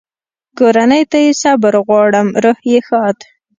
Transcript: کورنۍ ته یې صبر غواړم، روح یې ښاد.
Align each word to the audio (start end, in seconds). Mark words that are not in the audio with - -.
کورنۍ 0.57 1.03
ته 1.11 1.17
یې 1.25 1.31
صبر 1.41 1.73
غواړم، 1.85 2.27
روح 2.43 2.59
یې 2.71 2.79
ښاد. 2.87 3.17